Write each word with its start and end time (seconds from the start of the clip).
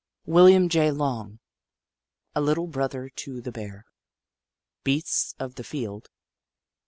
William 0.25 0.67
J. 0.67 0.89
Long: 0.89 1.37
A 2.33 2.41
Little 2.41 2.65
Brother 2.65 3.07
to 3.17 3.39
the 3.39 3.51
Bear. 3.51 3.85
Beasts 4.83 5.35
of 5.37 5.53
the 5.57 5.63
Field. 5.63 6.09